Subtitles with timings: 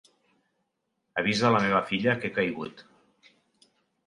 [1.23, 2.83] Avisa a la meva filla que he caigut.